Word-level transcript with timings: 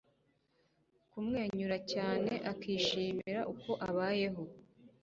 Kumwenyura 1.11 1.77
cyane 1.91 2.31
akishimira 2.51 3.39
uko 3.53 3.71
abayeho 3.87 4.43